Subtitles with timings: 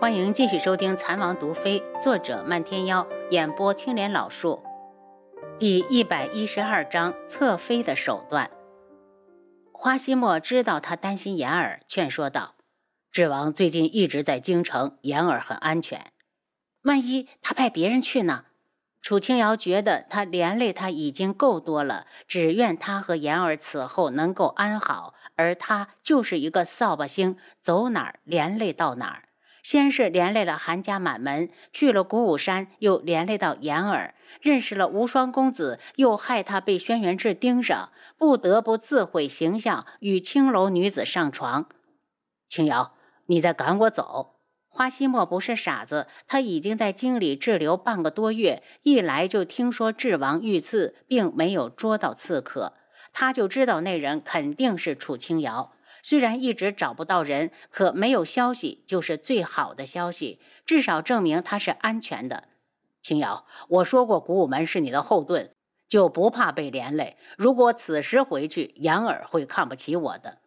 [0.00, 4.62] 欢迎继续收听《残王毒妃》，作者漫天妖，演播青莲老树。
[5.58, 8.48] 第一百一十二章：侧妃的手段。
[9.72, 12.54] 花希墨知道他担心言儿，劝说道
[13.10, 16.12] ：“智王最近一直在京城，言儿很安全。
[16.82, 18.44] 万一他派别人去呢？”
[19.02, 29.24] 楚清瑶觉得他连累他已经够多了，只愿他和言儿此后能够安好，而他就是一个扫把星，走哪儿连累到哪儿。
[29.70, 41.68] 先是连累了韩家满门，去了鼓舞山，又连累到言儿，认识了无双公子，又害他被轩辕志盯上，不得不自毁形象，与青楼女子上床。
[42.48, 42.94] 青瑶，
[43.26, 44.36] 你在赶我走？
[44.70, 52.72] 花西墨不是傻子，他已经在京里滞留半个多月，一来就听说智王遇刺，并没有捉到刺客，
[53.12, 55.72] 他就知道那人肯定是楚青瑶。
[56.02, 62.44] 虽然一直找不到人，可没有消息就是最好的消息，至少证明他是安全的。
[63.00, 65.50] 青瑶，我说过古武门是你的后盾，
[65.88, 67.16] 就不怕被连累。
[67.36, 70.38] 如果此时回去，言儿会看不起我的。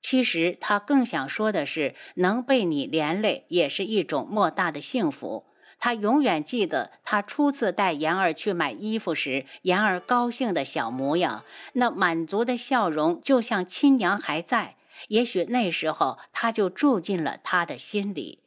[0.00, 5.46] 其实他更想说的是，能被你连累也是一种莫大的幸福。
[5.78, 14.76] 他永远记得他初次带言儿去买衣服时，言儿高兴的小模样，那满足的笑容，就像亲娘还在。
[15.08, 18.44] 也许那时候他就住进了他的心里，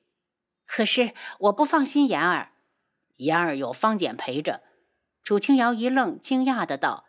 [0.66, 2.52] 可是我不放心言儿。
[3.17, 4.61] 言儿有方简陪着。
[5.23, 7.06] 楚清瑶一愣，惊讶的道：“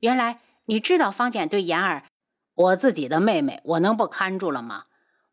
[0.00, 2.04] 原来你知道方简对言儿，
[2.54, 4.86] 我自己的妹妹，我能不看住了吗？”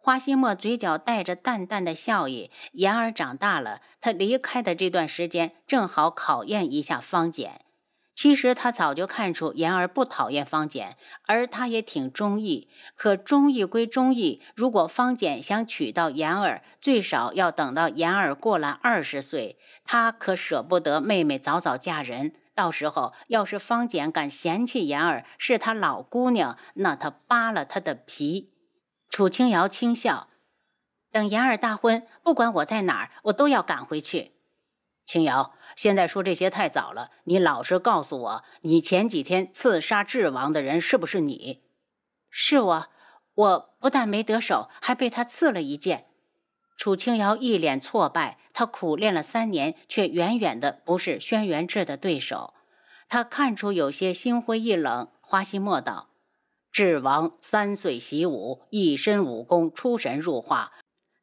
[0.03, 2.49] 花希墨嘴角带着淡淡的笑意。
[2.73, 7.65] 言儿长大了，他离开的这段时间正好考验一下方简。
[8.21, 12.69] 其实他早就看出言儿不讨厌方简，而他也挺中意。
[12.93, 19.57] 可中意归中意，如果方简想娶到言儿，最少要等到言儿过了二十岁。
[19.83, 22.35] 他可舍不得妹妹早早嫁人。
[22.53, 28.53] 到时候要是方简敢嫌弃言儿是他老姑娘，那他扒了他的皮。
[29.09, 30.27] 楚清瑶轻笑，
[31.11, 34.33] 等言儿大婚，不管我在哪儿，我都要赶回去。
[35.11, 37.11] 青瑶，现在说这些太早了。
[37.25, 41.63] 你老实告诉我，你前几天刺杀智王的人是不是你？
[42.29, 42.87] 是我。
[43.33, 46.05] 我不但没得手，还被他刺了一剑。
[46.77, 48.37] 楚青瑶一脸挫败。
[48.53, 52.53] 他苦练了三年，却远远的不是轩辕志的对手。
[53.09, 55.09] 他看出有些心灰意冷。
[55.19, 56.11] 花心莫道
[56.71, 60.71] ：“智王三岁习武，一身武功出神入化，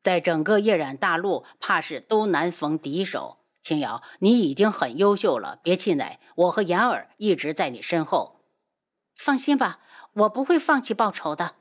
[0.03, 3.37] 在整个夜染大陆，怕是都难逢敌手。”
[3.69, 6.19] 青瑶，你已经很优秀了，别气馁。
[6.37, 8.41] 我和言儿一直在你身后，
[9.15, 9.81] 放心吧，
[10.15, 11.57] 我不会放弃报仇的。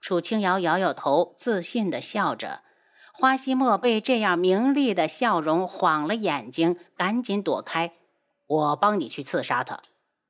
[0.00, 2.62] 楚清瑶摇摇头，自信地笑着。
[3.12, 7.92] 花希墨被这样明丽的笑容晃了眼睛，赶紧躲开。
[8.46, 9.78] 我帮你去刺杀他。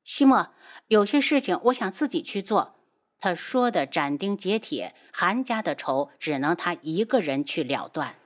[0.04, 0.50] 希墨，
[0.88, 2.74] 有些事情我想自己去做。
[3.18, 8.16] 他说的斩钉截铁，韩家的仇只能他一个人去了断。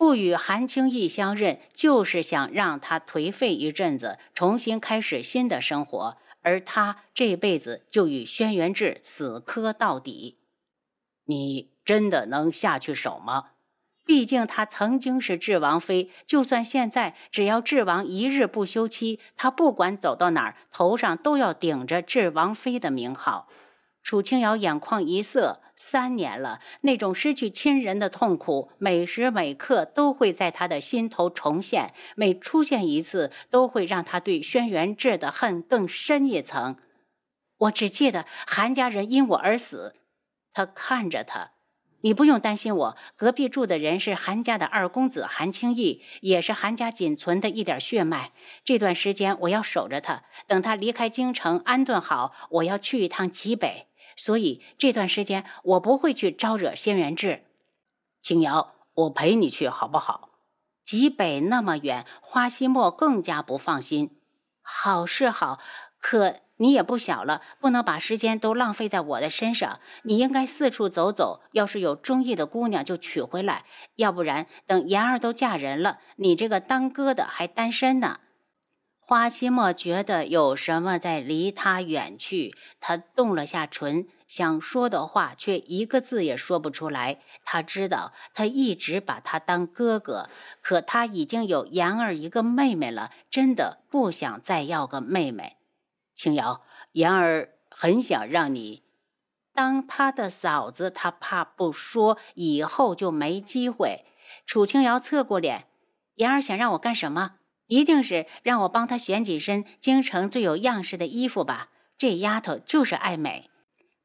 [0.00, 6.16] 不与韩青义相认，就是想让他颓废一阵子，重新开始新的生活。
[6.40, 10.38] 而他这辈子就与轩辕志死磕到底。
[11.26, 13.50] 你真的能下去手吗？
[14.06, 23.48] 毕竟他曾经是智王妃，就算现在，只要智王一日不休妻，他不管走到哪儿，头上都要顶着智王妃的名号。
[24.02, 31.94] 楚清瑶眼眶一涩，三年了，那种失去亲人的痛苦，每时每刻都会在他的心头重现。
[32.16, 36.76] 每出现一次，都会让他对轩辕志的恨更深一层。
[37.58, 39.94] 我只记得韩家人因我而死。
[40.52, 41.52] 他看着他，
[42.00, 42.96] 你不用担心我。
[43.14, 48.32] 隔壁住的人是韩家的二公子韩青义，也是韩家仅存的一点血脉。
[48.64, 53.86] 这段时间我要守着他，等他离开京城安顿好，我要去一趟极北。
[54.20, 57.44] 所以这段时间我不会去招惹仙元志。
[58.20, 60.28] 青瑶，我陪你去好不好？
[60.84, 64.20] 极北那么远，花希墨更加不放心。
[64.60, 65.58] 好是好，
[65.98, 69.80] 可你也不小了，不能把时间都浪费在我的身上。
[70.02, 73.64] 你应该四处走走，要是有中意的姑娘就娶回来，
[73.96, 78.20] 要不然等妍儿都嫁人了，你这个当哥的还单身呢。
[79.10, 87.18] 花希墨觉得有什么在离他远去，他动了下唇，想说的话却一个字也说不出来。
[87.44, 90.30] 他知道他一直把他当哥哥，
[90.62, 95.56] 可他已经有言儿一个妹妹了，真的不想再要个妹妹。
[96.14, 96.62] 青瑶，
[96.92, 98.84] 言儿很想让你
[99.52, 104.04] 当他的嫂子，他怕不说以后就没机会。
[104.46, 105.66] 楚青瑶侧过脸，
[106.14, 107.38] 言儿想让我干什么？
[107.70, 111.68] 一定是让我帮她选几身京城最有样式的衣服吧？
[111.96, 113.48] 这丫头就是爱美。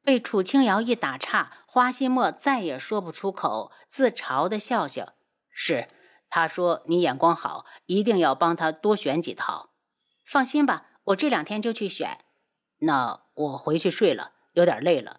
[0.04, 5.14] 被楚清瑶一打岔，花希墨再也说不出口，自嘲的笑笑。
[5.50, 5.88] 是，
[6.30, 9.70] 他说你眼光好，一定要帮他多选几套。
[10.24, 12.18] 放心吧，我这两天就去选。
[12.78, 15.18] 那我回去睡了，有点累了。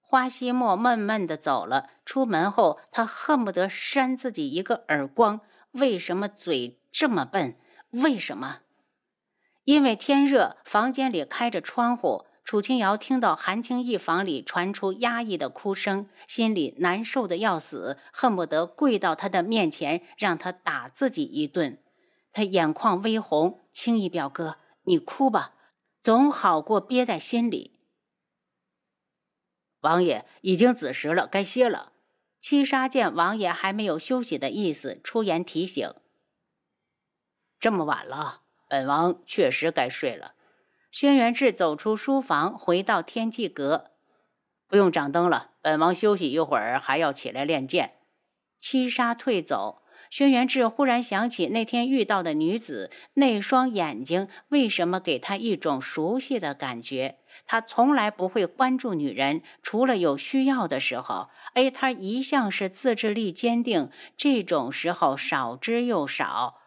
[0.00, 1.90] 花希墨闷闷的走了。
[2.04, 5.40] 出门后，他恨不得扇自己一个耳光。
[5.72, 7.58] 为什么嘴这么笨？
[7.90, 8.60] 为什么？
[9.64, 12.26] 因为天热，房间里开着窗户。
[12.44, 21.82] 楚清瑶听到韩青义房里传出压抑的哭声，心里难受的要死，恨不得跪到他的面前，让他打自己一顿。
[22.32, 25.54] 他眼眶微红：“青义表哥，你哭吧，
[26.00, 27.80] 总好过憋在心里。”
[29.80, 31.92] 王爷已经子时了，该歇了。
[32.40, 35.92] 七杀见王爷还没有休息的意思，出言提醒
[37.58, 40.34] ：“这么晚了，本王确实该睡了。”
[40.90, 43.90] 轩辕志走出书房，回到天际阁。
[44.66, 47.94] 不用掌灯了，本王休息一会儿，还要起来练剑。
[48.58, 57.18] 七杀退走，轩辕志忽然想起那天遇到的女子，那双眼睛为什么给他一种熟悉的感觉？
[57.46, 61.28] 他从来不会关注女人，除了有需要的时候。
[61.54, 66.57] 哎，他一向是自制力坚定，这种时候少之又少。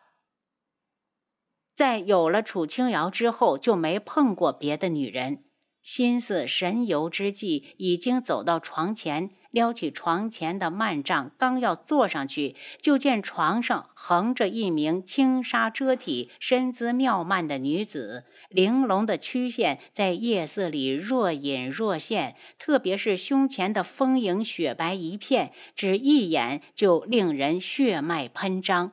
[1.82, 5.46] 在有了楚清瑶之后，就没碰过别的女人。
[5.82, 28.92] 心思神游之际，已经走到床前，撩起床前的幔帐，刚要坐上去，就见床上横着一名轻纱遮体、身姿妙曼的女子，玲珑的曲线在夜色里若隐若现，特别是胸前的丰盈雪白一片，只一眼就令人血脉喷张。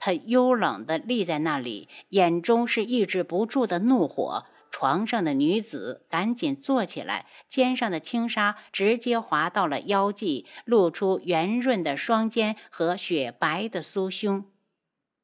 [0.00, 4.46] 他幽冷地立在那里，眼中是抑制不住的怒火。
[4.72, 14.46] 床上的女子赶紧坐起来，肩上的轻纱直接滑到了腰际，露出圆润的双肩和雪白的酥胸。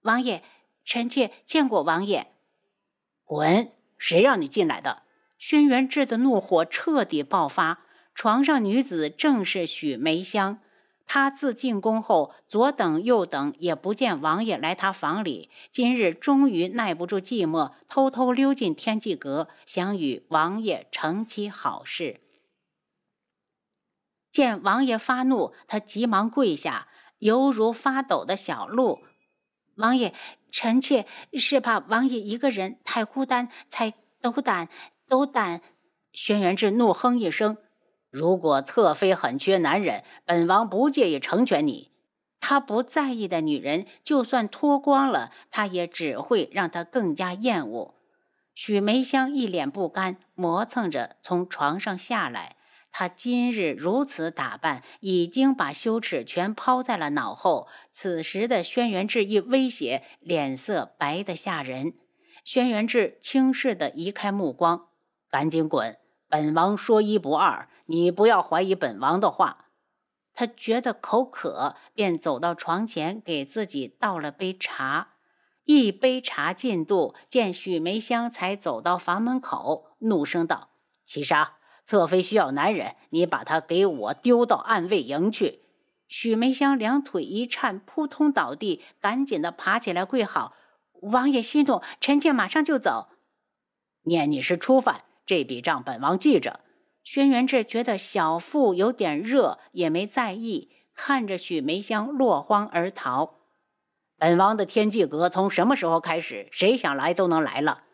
[0.02, 0.42] 王爷，
[0.84, 2.32] 臣妾见过王爷。
[3.24, 3.72] 滚！
[3.96, 5.04] 谁让你进来的？
[5.38, 7.84] 轩辕志的怒火彻底爆发。
[8.14, 10.58] 床上女子正是许梅香。
[11.06, 15.50] 他自进宫后，左等右等也不见王爷来他房里。
[15.70, 22.20] 今日终于耐不住寂寞，偷偷溜进天际阁，想与王爷成其好事。
[24.30, 26.88] 见王爷发怒，他急忙跪下，
[27.18, 29.04] 犹如发抖的小鹿。
[29.76, 30.12] 王爷，
[30.50, 34.68] 臣妾是怕王爷一个人太孤单，才斗胆
[35.08, 35.62] 斗胆。
[36.12, 37.58] 轩辕志怒哼一声。
[38.16, 41.90] 如果侧妃很缺男人，本王不介意成全你。
[42.40, 47.94] 他不在意的女人，就算脱光了，他也只会让她更加厌恶。
[48.54, 52.56] 许梅香一脸不甘，磨蹭着从床上下来。
[52.90, 57.68] 她今日如此打扮，已经把羞耻全抛在了脑后。
[57.92, 61.92] 此时的轩辕志一威胁，脸色白得吓人。
[62.46, 64.86] 轩辕志轻视地移开目光，
[65.30, 65.98] 赶紧滚！
[66.30, 67.68] 本王说一不二。
[67.86, 69.64] 你不要怀疑本王的话。
[70.38, 75.14] 他觉得口渴，便走到床前，给自己倒了杯茶。
[75.64, 80.68] 一杯茶进肚，见许梅香才走到房门口，怒声道
[81.06, 85.62] ：“七杀，侧妃需要男人，你把她给我丢到暗卫营去。”
[86.06, 90.54] 许梅香两腿一颤，扑通倒地，赶紧的爬起来跪好
[91.00, 93.08] ：“王爷息怒，臣妾马上就走。”
[94.04, 96.60] 念你是初犯，这笔账本王记着。
[97.06, 103.36] 轩辕志觉得小腹有点热，也没在意，看着许梅香落荒而逃。
[104.18, 107.84] 本王的天际阁从什么时候开始，谁想来都能来了？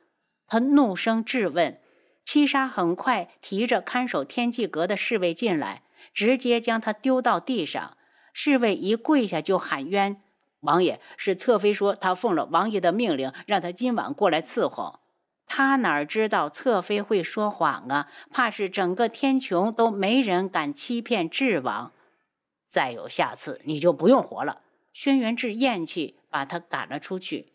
[0.46, 1.78] 他怒声质问。
[2.24, 5.82] 七杀很快提着看守天际阁的侍卫进来，
[6.14, 7.98] 直接将他丢到地上。
[8.32, 10.22] 侍卫一跪下就喊冤
[10.60, 15.00] ：“王爷，是侧妃说他奉了王爷的命令，让他今晚过来伺候。”
[15.46, 18.08] 他哪知道侧妃会说谎啊？
[18.30, 21.92] 怕是整个天穹都没人敢欺骗智王。
[22.66, 24.62] 再有下次，你就不用活了。
[24.94, 27.51] 轩辕志咽气，把他赶了出去。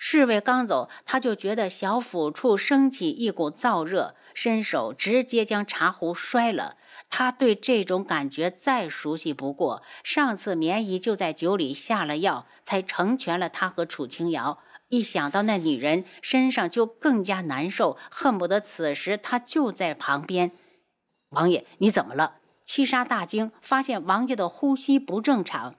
[0.00, 6.76] 侍卫刚走，他就觉得小腹处升起一股燥热，伸手直接将茶壶摔了。
[7.10, 14.60] 他对这种感觉再熟悉不过，上次棉姨就在酒里下了药，才成全了他和楚清瑶。
[14.88, 20.52] 一想到那女人身上，就更加难受，恨不得此时他就在旁边。
[21.30, 22.36] 王爷，你怎么了？
[22.64, 25.74] 七杀大惊，发现王爷的呼吸不正常。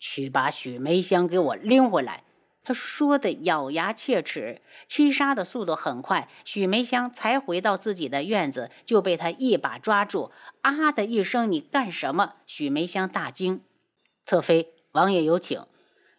[0.00, 2.24] 去把许梅香给我拎回来。
[2.68, 4.60] 他说的咬牙切齿。
[4.86, 10.30] 七杀的速度很快，许梅香才回到自己的院子，就被他一把抓住。
[10.60, 12.34] 啊的一声，你干什么？
[12.44, 13.62] 许梅香大惊。
[14.26, 15.64] 侧妃，王爷有请。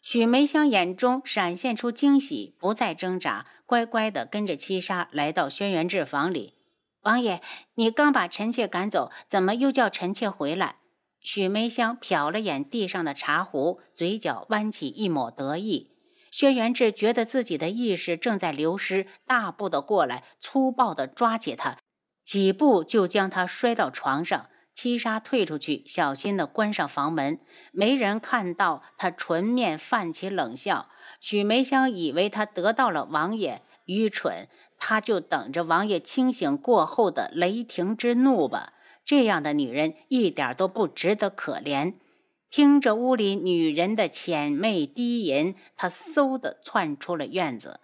[0.01, 6.55] 许梅香眼中闪现出惊喜，不再挣扎，乖乖地跟着七杀来到轩辕志房里。
[7.01, 7.43] 王爷，
[7.75, 10.77] 你刚把臣妾赶走，怎么又叫臣妾回来？
[11.21, 15.91] 许梅香瞟了眼地上的茶壶，嘴角弯起一抹得意。
[16.31, 21.77] 轩辕志觉得自己的意识正在流失，大步的过来，粗暴的抓起他，
[22.23, 24.49] 几步就将他摔到床上。
[24.71, 27.41] 七杀退出去，小心的关上房门。
[27.73, 30.87] 没人看到他唇面泛起冷笑。
[31.19, 38.71] 许梅香以为他得到了王爷，愚蠢，他就等着王爷清醒过后的雷霆之怒吧。
[39.03, 41.95] 这样的女人一点都不值得可怜。
[42.49, 47.79] 听着屋里女人的浅媚低吟，他嗖的窜出了院子。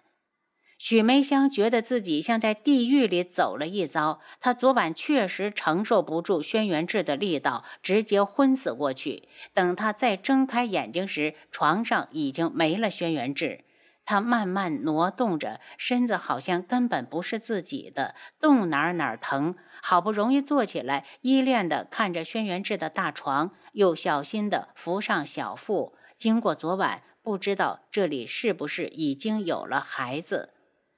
[0.78, 4.20] 许梅香觉得自己像在地狱里走了一遭。
[4.40, 9.28] 她昨晚确实承受不住轩辕志的力道，直接昏死过去。
[9.54, 13.64] 等她再睁开眼睛时，床上已经没了轩辕志。
[14.06, 19.56] 他慢慢挪动着身子，好像根本不是自己的，动哪儿哪儿疼。
[19.82, 25.96] 好不容易坐起来，依恋地看着轩辕志的大床，又小心地扶上小腹。
[26.16, 30.54] 经过昨晚，不知道这里是不是已经有了孩子。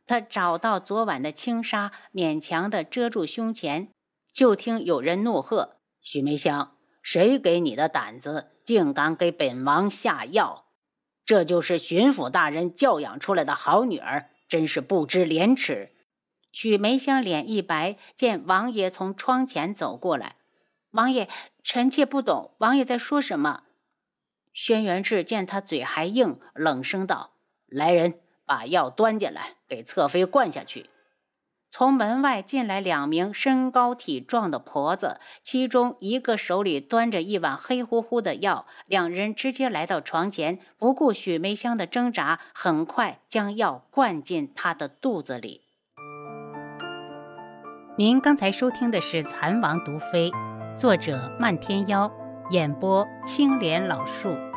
[0.07, 3.89] 他找到昨晚的轻纱，勉强的遮住胸前，
[4.33, 10.68] 就听有人怒喝：“许梅香，谁给你的胆子，竟敢给本王下药？
[11.29, 15.93] 这就是巡抚大人教养出来的好女儿，真是不知廉耻！”
[16.53, 20.37] 许梅香脸一白，见王爷从窗前走过来，
[20.93, 21.29] 王爷，
[21.63, 23.65] 臣妾不懂，王爷在说什么？
[24.55, 27.35] 轩辕志见他嘴还硬，冷声道
[27.69, 30.89] ：“来人！”把药端进来，给侧妃灌下去。
[31.71, 45.63] 从门外进来两名身高体壮的婆子，其中一个手里端着一碗黑乎乎的药，两人直接来到床前，不顾许梅香的挣扎，很快将药灌进她的肚子里。
[47.99, 50.31] 您刚才收听的是《蚕王毒妃》，
[50.77, 52.11] 作者漫天妖，
[52.51, 54.48] 演播青莲老树。